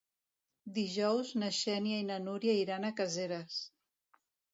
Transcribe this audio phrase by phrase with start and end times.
[0.77, 3.59] Dijous na Xènia i na Núria iran a Caseres.